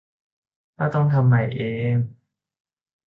[0.77, 1.61] ถ้าต้องทำใหม่เอ
[1.93, 1.95] ง